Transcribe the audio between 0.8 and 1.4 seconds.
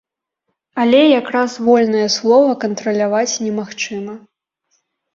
Але як